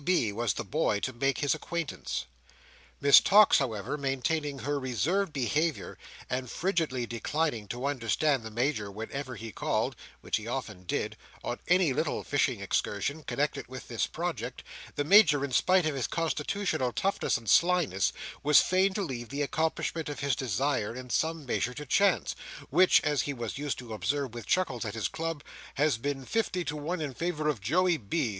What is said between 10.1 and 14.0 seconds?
(which he often did) on any little fishing excursion connected with